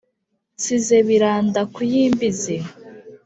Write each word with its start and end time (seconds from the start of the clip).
nsize 0.57 0.97
biranda 1.07 1.61
ku 1.73 1.79
y’imbizi 1.91 2.57